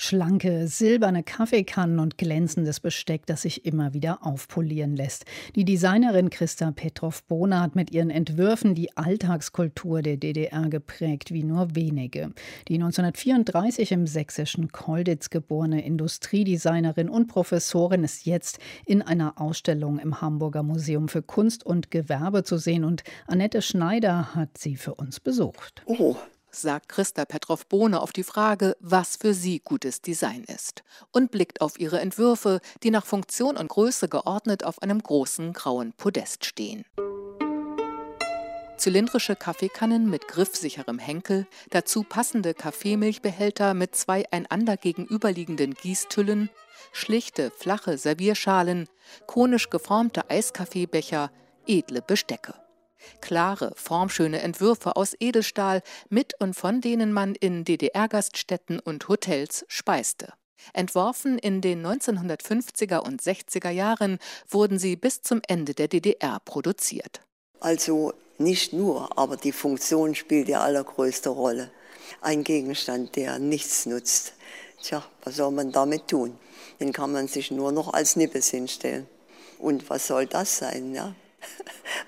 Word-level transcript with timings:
Schlanke, 0.00 0.68
silberne 0.68 1.24
Kaffeekannen 1.24 1.98
und 1.98 2.18
glänzendes 2.18 2.78
Besteck, 2.78 3.26
das 3.26 3.42
sich 3.42 3.66
immer 3.66 3.94
wieder 3.94 4.24
aufpolieren 4.24 4.94
lässt. 4.94 5.24
Die 5.56 5.64
Designerin 5.64 6.30
Christa 6.30 6.70
Petrov-Bohner 6.70 7.60
hat 7.60 7.74
mit 7.74 7.90
ihren 7.90 8.10
Entwürfen 8.10 8.76
die 8.76 8.96
Alltagskultur 8.96 10.00
der 10.02 10.16
DDR 10.16 10.68
geprägt 10.68 11.32
wie 11.32 11.42
nur 11.42 11.74
wenige. 11.74 12.30
Die 12.68 12.74
1934 12.74 13.90
im 13.90 14.06
sächsischen 14.06 14.70
Kolditz 14.70 15.30
geborene 15.30 15.84
Industriedesignerin 15.84 17.08
und 17.08 17.26
Professorin 17.26 18.04
ist 18.04 18.24
jetzt 18.24 18.60
in 18.86 19.02
einer 19.02 19.40
Ausstellung 19.40 19.98
im 19.98 20.20
Hamburger 20.20 20.62
Museum 20.62 21.08
für 21.08 21.22
Kunst 21.22 21.66
und 21.66 21.90
Gewerbe 21.90 22.44
zu 22.44 22.56
sehen 22.56 22.84
und 22.84 23.02
Annette 23.26 23.62
Schneider 23.62 24.36
hat 24.36 24.58
sie 24.58 24.76
für 24.76 24.94
uns 24.94 25.18
besucht. 25.18 25.82
Oh, 25.86 26.14
sagt 26.60 26.88
Christa 26.88 27.24
Petrov-Bohne 27.24 28.00
auf 28.00 28.12
die 28.12 28.24
Frage, 28.24 28.76
was 28.80 29.16
für 29.16 29.34
sie 29.34 29.60
gutes 29.60 30.00
Design 30.00 30.44
ist 30.44 30.82
und 31.12 31.30
blickt 31.30 31.60
auf 31.60 31.78
ihre 31.78 32.00
Entwürfe, 32.00 32.60
die 32.82 32.90
nach 32.90 33.06
Funktion 33.06 33.56
und 33.56 33.68
Größe 33.68 34.08
geordnet 34.08 34.64
auf 34.64 34.82
einem 34.82 35.02
großen 35.02 35.52
grauen 35.52 35.92
Podest 35.92 36.44
stehen. 36.44 36.84
Zylindrische 38.76 39.34
Kaffeekannen 39.34 40.08
mit 40.08 40.28
griffsicherem 40.28 41.00
Henkel, 41.00 41.48
dazu 41.70 42.04
passende 42.04 42.54
Kaffeemilchbehälter 42.54 43.74
mit 43.74 43.96
zwei 43.96 44.30
einander 44.30 44.76
gegenüberliegenden 44.76 45.74
Gießtüllen, 45.74 46.48
schlichte, 46.92 47.50
flache 47.50 47.98
Servierschalen, 47.98 48.88
konisch 49.26 49.70
geformte 49.70 50.30
Eiskaffeebecher, 50.30 51.32
edle 51.66 52.02
Bestecke. 52.02 52.54
Klare, 53.20 53.72
formschöne 53.76 54.40
Entwürfe 54.40 54.96
aus 54.96 55.14
Edelstahl, 55.18 55.82
mit 56.08 56.40
und 56.40 56.54
von 56.54 56.80
denen 56.80 57.12
man 57.12 57.34
in 57.34 57.64
DDR-Gaststätten 57.64 58.78
und 58.80 59.08
Hotels 59.08 59.64
speiste. 59.68 60.32
Entworfen 60.72 61.38
in 61.38 61.60
den 61.60 61.86
1950er 61.86 62.98
und 62.98 63.22
60er 63.22 63.70
Jahren 63.70 64.18
wurden 64.48 64.78
sie 64.78 64.96
bis 64.96 65.22
zum 65.22 65.40
Ende 65.46 65.74
der 65.74 65.88
DDR 65.88 66.40
produziert. 66.44 67.20
Also 67.60 68.12
nicht 68.38 68.72
nur, 68.72 69.16
aber 69.18 69.36
die 69.36 69.52
Funktion 69.52 70.14
spielt 70.14 70.48
die 70.48 70.56
allergrößte 70.56 71.28
Rolle. 71.28 71.70
Ein 72.20 72.44
Gegenstand, 72.44 73.16
der 73.16 73.38
nichts 73.38 73.86
nutzt. 73.86 74.34
Tja, 74.82 75.04
was 75.24 75.36
soll 75.36 75.50
man 75.50 75.72
damit 75.72 76.08
tun? 76.08 76.38
Den 76.80 76.92
kann 76.92 77.12
man 77.12 77.26
sich 77.26 77.50
nur 77.50 77.72
noch 77.72 77.92
als 77.92 78.16
Nippes 78.16 78.48
hinstellen. 78.48 79.08
Und 79.58 79.90
was 79.90 80.06
soll 80.06 80.26
das 80.26 80.58
sein? 80.58 80.94
Ja? 80.94 81.14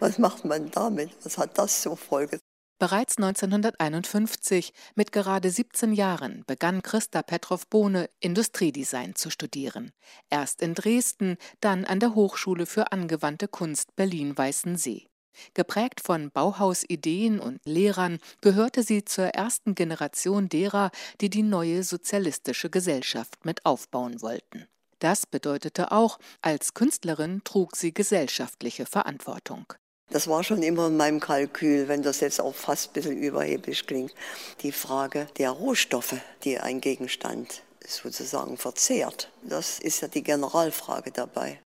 Was 0.00 0.18
macht 0.18 0.44
man 0.44 0.70
damit? 0.70 1.10
Was 1.24 1.38
hat 1.38 1.58
das 1.58 1.82
zur 1.82 1.96
Folge? 1.96 2.38
Bereits 2.78 3.16
1951, 3.16 4.72
mit 4.94 5.10
gerade 5.10 5.50
17 5.50 5.92
Jahren, 5.92 6.44
begann 6.46 6.82
Christa 6.82 7.22
Petrov-Bohne 7.22 8.08
Industriedesign 8.20 9.16
zu 9.16 9.30
studieren. 9.30 9.90
Erst 10.30 10.62
in 10.62 10.74
Dresden, 10.74 11.38
dann 11.60 11.84
an 11.84 11.98
der 11.98 12.14
Hochschule 12.14 12.66
für 12.66 12.92
angewandte 12.92 13.48
Kunst 13.48 13.96
Berlin-Weißensee. 13.96 15.08
Geprägt 15.54 16.00
von 16.00 16.30
Bauhausideen 16.30 17.40
und 17.40 17.60
Lehrern 17.64 18.18
gehörte 18.40 18.84
sie 18.84 19.04
zur 19.04 19.26
ersten 19.26 19.74
Generation 19.74 20.48
derer, 20.48 20.92
die 21.20 21.30
die 21.30 21.42
neue 21.42 21.82
sozialistische 21.82 22.70
Gesellschaft 22.70 23.44
mit 23.44 23.66
aufbauen 23.66 24.22
wollten. 24.22 24.68
Das 25.00 25.26
bedeutete 25.26 25.92
auch, 25.92 26.18
als 26.42 26.74
Künstlerin 26.74 27.42
trug 27.44 27.76
sie 27.76 27.94
gesellschaftliche 27.94 28.86
Verantwortung. 28.86 29.72
Das 30.10 30.26
war 30.26 30.42
schon 30.42 30.62
immer 30.62 30.86
in 30.86 30.96
meinem 30.96 31.20
Kalkül, 31.20 31.88
wenn 31.88 32.02
das 32.02 32.20
jetzt 32.20 32.40
auch 32.40 32.54
fast 32.54 32.90
ein 32.90 32.92
bisschen 32.94 33.18
überheblich 33.18 33.86
klingt. 33.86 34.14
Die 34.62 34.72
Frage 34.72 35.28
der 35.36 35.50
Rohstoffe, 35.50 36.16
die 36.44 36.58
ein 36.58 36.80
Gegenstand 36.80 37.62
sozusagen 37.86 38.56
verzehrt. 38.56 39.30
Das 39.42 39.78
ist 39.78 40.00
ja 40.00 40.08
die 40.08 40.22
Generalfrage 40.22 41.10
dabei. 41.10 41.60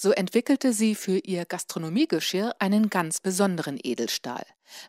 So 0.00 0.12
entwickelte 0.12 0.72
sie 0.72 0.94
für 0.94 1.18
ihr 1.18 1.44
Gastronomiegeschirr 1.44 2.54
einen 2.60 2.88
ganz 2.88 3.20
besonderen 3.20 3.80
Edelstahl. 3.82 4.44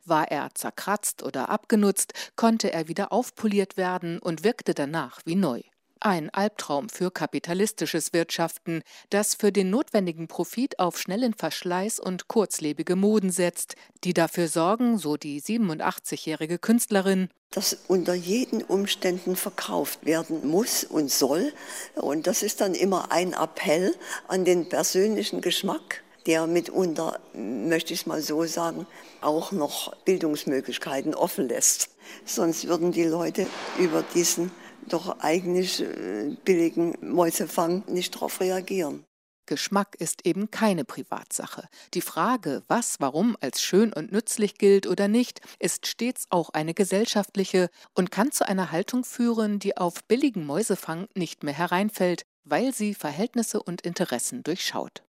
War 0.05 0.29
er 0.29 0.49
zerkratzt 0.53 1.23
oder 1.23 1.49
abgenutzt, 1.49 2.13
konnte 2.35 2.71
er 2.71 2.87
wieder 2.87 3.11
aufpoliert 3.11 3.75
werden 3.75 4.19
und 4.19 4.43
wirkte 4.43 4.75
danach 4.75 5.21
wie 5.25 5.35
neu. 5.35 5.61
Ein 6.01 6.29
Albtraum 6.29 6.87
für 6.87 7.11
kapitalistisches 7.11 8.13
Wirtschaften, 8.13 8.83
das 9.09 9.35
für 9.35 9.51
den 9.51 9.69
notwendigen 9.69 10.29
Profit 10.29 10.79
auf 10.79 10.97
schnellen 10.97 11.33
Verschleiß 11.33 11.99
und 11.99 12.29
kurzlebige 12.29 12.95
Moden 12.95 13.31
setzt, 13.31 13.75
die 14.05 14.13
dafür 14.13 14.47
sorgen, 14.47 14.97
so 14.97 15.17
die 15.17 15.41
87-jährige 15.41 16.57
Künstlerin, 16.57 17.27
dass 17.51 17.77
unter 17.89 18.13
jeden 18.13 18.63
Umständen 18.63 19.35
verkauft 19.35 20.05
werden 20.05 20.47
muss 20.47 20.85
und 20.85 21.11
soll. 21.11 21.51
Und 21.95 22.27
das 22.27 22.43
ist 22.43 22.61
dann 22.61 22.75
immer 22.75 23.11
ein 23.11 23.33
Appell 23.33 23.93
an 24.29 24.45
den 24.45 24.69
persönlichen 24.69 25.41
Geschmack 25.41 26.03
der 26.25 26.47
mitunter, 26.47 27.19
möchte 27.33 27.93
ich 27.93 28.01
es 28.01 28.05
mal 28.05 28.21
so 28.21 28.45
sagen, 28.45 28.85
auch 29.19 29.51
noch 29.51 29.95
Bildungsmöglichkeiten 30.05 31.15
offen 31.15 31.49
lässt. 31.49 31.89
Sonst 32.23 32.67
würden 32.67 32.91
die 32.91 33.05
Leute 33.05 33.47
über 33.79 34.03
diesen 34.13 34.51
doch 34.87 35.19
eigentlich 35.19 35.81
äh, 35.81 36.35
billigen 36.45 36.95
Mäusefang 37.01 37.83
nicht 37.87 38.15
darauf 38.15 38.39
reagieren. 38.39 39.05
Geschmack 39.49 39.95
ist 39.97 40.27
eben 40.27 40.51
keine 40.51 40.85
Privatsache. 40.85 41.67
Die 41.95 42.01
Frage, 42.01 42.61
was 42.67 42.97
warum 42.99 43.35
als 43.41 43.63
schön 43.63 43.91
und 43.91 44.11
nützlich 44.11 44.59
gilt 44.59 44.85
oder 44.85 45.07
nicht, 45.07 45.41
ist 45.57 45.87
stets 45.87 46.27
auch 46.29 46.51
eine 46.51 46.75
gesellschaftliche 46.75 47.69
und 47.95 48.11
kann 48.11 48.31
zu 48.31 48.47
einer 48.47 48.71
Haltung 48.71 49.03
führen, 49.03 49.57
die 49.57 49.75
auf 49.75 50.03
billigen 50.03 50.45
Mäusefang 50.45 51.07
nicht 51.15 51.43
mehr 51.43 51.55
hereinfällt, 51.55 52.27
weil 52.43 52.75
sie 52.75 52.93
Verhältnisse 52.93 53.63
und 53.63 53.81
Interessen 53.81 54.43
durchschaut. 54.43 55.03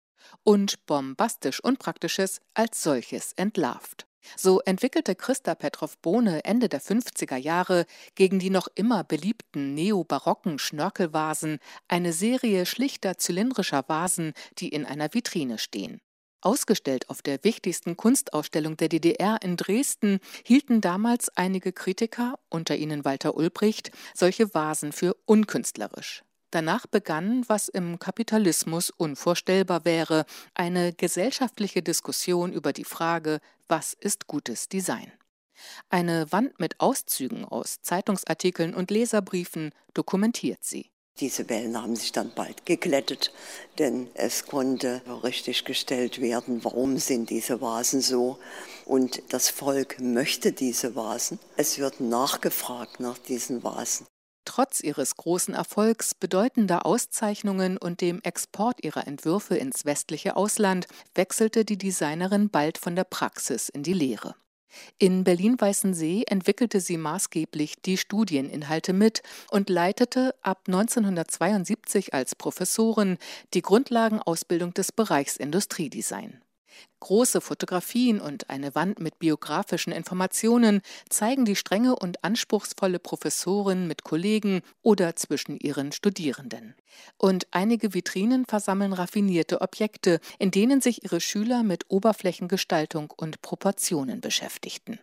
Und 0.44 0.86
bombastisch 0.86 1.60
Unpraktisches 1.60 2.40
als 2.54 2.84
solches 2.84 3.34
entlarvt. 3.34 4.07
So 4.36 4.62
entwickelte 4.62 5.16
Christa 5.16 5.56
Petrov-Bohne 5.56 6.44
Ende 6.44 6.70
der 6.70 6.82
50er 6.82 7.38
Jahre 7.38 7.86
gegen 8.16 8.40
die 8.40 8.50
noch 8.50 8.68
immer 8.76 9.04
beliebten 9.04 9.74
neobarocken 9.74 10.60
Schnörkelvasen 10.60 11.60
eine 11.88 12.14
Serie 12.14 12.66
schlichter 12.66 13.18
zylindrischer 13.18 13.86
Vasen, 13.88 14.34
die 14.58 14.70
in 14.70 14.86
einer 14.86 15.14
Vitrine 15.14 15.58
stehen. 15.58 16.02
Ausgestellt 16.42 17.10
auf 17.10 17.22
der 17.22 17.44
wichtigsten 17.44 17.98
Kunstausstellung 17.98 18.78
der 18.78 18.90
DDR 18.90 19.40
in 19.42 19.58
Dresden 19.58 20.20
hielten 20.46 20.82
damals 20.82 21.30
einige 21.36 21.74
Kritiker, 21.74 22.40
unter 22.50 22.76
ihnen 22.76 23.06
Walter 23.06 23.36
Ulbricht, 23.36 23.92
solche 24.14 24.54
Vasen 24.54 24.92
für 24.92 25.16
unkünstlerisch. 25.26 26.24
Danach 26.52 26.88
begann, 26.88 27.44
was 27.48 27.68
im 27.68 28.00
Kapitalismus 28.00 28.90
unvorstellbar 28.90 29.84
wäre, 29.84 30.26
eine 30.54 30.94
gesellschaftliche 30.94 31.82
Diskussion 31.82 32.54
über 32.54 32.72
die 32.72 32.86
Frage, 32.86 33.40
was 33.68 33.94
ist 33.94 34.28
gutes 34.28 34.70
Design. 34.70 35.12
Eine 35.90 36.32
Wand 36.32 36.60
mit 36.60 36.80
Auszügen 36.80 37.46
aus 37.46 37.82
Zeitungsartikeln 37.82 38.74
und 38.74 38.92
Leserbriefen 38.92 39.72
dokumentiert 39.94 40.64
sie. 40.64 40.92
Diese 41.20 41.50
Wellen 41.50 41.82
haben 41.82 41.96
sich 41.96 42.12
dann 42.12 42.32
bald 42.36 42.68
geglättet, 42.68 43.34
denn 43.80 44.08
es 44.14 44.46
konnte 44.46 45.02
richtig 45.24 45.66
gestellt 45.66 46.22
werden, 46.22 46.64
warum 46.64 47.00
sind 47.00 47.32
diese 47.32 47.60
Vasen 47.60 48.02
so. 48.02 48.38
Und 48.86 49.24
das 49.30 49.50
Volk 49.50 50.00
möchte 50.00 50.52
diese 50.52 50.96
Vasen. 50.96 51.40
Es 51.56 51.80
wird 51.80 52.02
nachgefragt 52.02 53.00
nach 53.00 53.18
diesen 53.18 53.64
Vasen. 53.64 54.06
Trotz 54.48 54.80
ihres 54.80 55.18
großen 55.18 55.54
Erfolgs, 55.54 56.16
bedeutender 56.16 56.86
Auszeichnungen 56.86 57.78
und 57.78 58.00
dem 58.00 58.22
Export 58.22 58.82
ihrer 58.82 59.06
Entwürfe 59.06 59.58
ins 59.58 59.84
westliche 59.84 60.38
Ausland 60.38 60.88
wechselte 61.16 61.66
die 61.66 61.78
Designerin 61.78 62.50
bald 62.50 62.78
von 62.78 62.96
der 62.96 63.04
Praxis 63.04 63.68
in 63.68 63.84
die 63.84 63.92
Lehre. 63.92 64.36
In 65.00 65.26
Berlin-Weißensee 65.26 66.24
entwickelte 66.28 66.80
sie 66.80 66.96
maßgeblich 66.96 67.82
die 67.82 67.98
Studieninhalte 67.98 68.94
mit 68.94 69.22
und 69.52 69.70
leitete 69.70 70.34
ab 70.42 70.62
1972 70.68 72.14
als 72.14 72.34
Professorin 72.34 73.18
die 73.54 73.62
Grundlagenausbildung 73.62 74.74
des 74.74 74.94
Bereichs 74.94 75.36
Industriedesign. 75.36 76.42
Große 77.00 77.42
Fotografien 77.42 78.20
und 78.20 78.50
eine 78.50 78.74
Wand 78.76 79.00
mit 79.00 79.20
biografischen 79.20 79.94
Informationen 79.94 80.82
zeigen 81.10 81.46
die 81.46 81.56
strenge 81.56 81.96
und 81.96 82.24
anspruchsvolle 82.24 83.00
Professorin 83.00 83.88
mit 83.88 84.04
Kollegen 84.04 84.62
oder 84.82 85.16
zwischen 85.16 85.58
ihren 85.60 85.92
Studierenden. 85.92 86.76
Und 87.18 87.48
einige 87.52 87.94
Vitrinen 87.94 88.46
versammeln 88.46 88.94
raffinierte 88.94 89.62
Objekte, 89.62 90.20
in 90.40 90.52
denen 90.52 90.82
sich 90.82 91.04
ihre 91.04 91.22
Schüler 91.22 91.64
mit 91.64 91.86
Oberflächengestaltung 91.90 93.14
und 93.16 93.42
Proportionen 93.42 94.22
beschäftigten. 94.22 95.00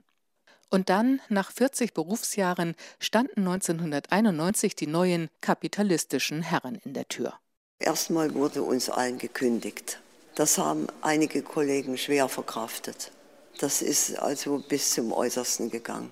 Und 0.70 0.88
dann, 0.88 1.20
nach 1.28 1.52
40 1.52 1.94
Berufsjahren, 1.94 2.74
standen 2.98 3.40
1991 3.46 4.74
die 4.74 4.88
neuen 4.88 5.28
kapitalistischen 5.40 6.42
Herren 6.42 6.74
in 6.84 6.94
der 6.94 7.06
Tür. 7.06 7.34
Erstmal 7.78 8.34
wurde 8.34 8.62
uns 8.62 8.90
allen 8.90 9.18
gekündigt. 9.18 10.00
Das 10.34 10.58
haben 10.58 10.88
einige 11.00 11.42
Kollegen 11.42 11.96
schwer 11.96 12.28
verkraftet. 12.28 13.12
Das 13.58 13.82
ist 13.82 14.18
also 14.18 14.62
bis 14.68 14.92
zum 14.92 15.12
Äußersten 15.12 15.70
gegangen. 15.70 16.10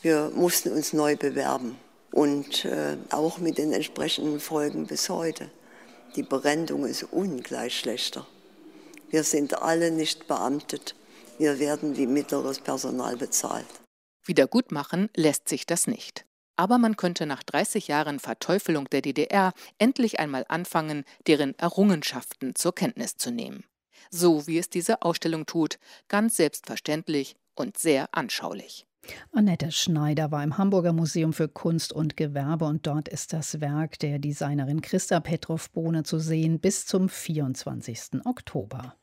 Wir 0.00 0.30
mussten 0.34 0.70
uns 0.70 0.92
neu 0.92 1.16
bewerben 1.16 1.76
und 2.12 2.64
äh, 2.64 2.96
auch 3.10 3.38
mit 3.38 3.58
den 3.58 3.72
entsprechenden 3.72 4.38
Folgen 4.38 4.86
bis 4.86 5.08
heute. 5.08 5.50
Die 6.14 6.22
Berendung 6.22 6.86
ist 6.86 7.02
ungleich 7.10 7.80
schlechter. 7.80 8.26
Wir 9.10 9.24
sind 9.24 9.60
alle 9.60 9.90
nicht 9.90 10.28
beamtet. 10.28 10.94
Wir 11.38 11.58
werden 11.58 11.96
wie 11.96 12.06
mittleres 12.06 12.60
Personal 12.60 13.16
bezahlt. 13.16 13.66
Wiedergutmachen 14.24 15.10
lässt 15.16 15.48
sich 15.48 15.66
das 15.66 15.86
nicht. 15.86 16.27
Aber 16.58 16.78
man 16.78 16.96
könnte 16.96 17.24
nach 17.24 17.44
30 17.44 17.86
Jahren 17.86 18.18
Verteufelung 18.18 18.90
der 18.90 19.00
DDR 19.00 19.52
endlich 19.78 20.18
einmal 20.18 20.44
anfangen, 20.48 21.04
deren 21.28 21.56
Errungenschaften 21.56 22.56
zur 22.56 22.74
Kenntnis 22.74 23.16
zu 23.16 23.30
nehmen. 23.30 23.64
So 24.10 24.48
wie 24.48 24.58
es 24.58 24.68
diese 24.68 25.02
Ausstellung 25.02 25.46
tut, 25.46 25.78
ganz 26.08 26.36
selbstverständlich 26.36 27.36
und 27.54 27.78
sehr 27.78 28.08
anschaulich. 28.10 28.86
Annette 29.32 29.70
Schneider 29.70 30.32
war 30.32 30.42
im 30.42 30.58
Hamburger 30.58 30.92
Museum 30.92 31.32
für 31.32 31.48
Kunst 31.48 31.92
und 31.92 32.16
Gewerbe 32.16 32.64
und 32.64 32.88
dort 32.88 33.08
ist 33.08 33.32
das 33.32 33.60
Werk 33.60 34.00
der 34.00 34.18
Designerin 34.18 34.82
Christa 34.82 35.20
Petrov-Bohne 35.20 36.02
zu 36.02 36.18
sehen 36.18 36.58
bis 36.58 36.86
zum 36.86 37.08
24. 37.08 38.24
Oktober. 38.24 38.96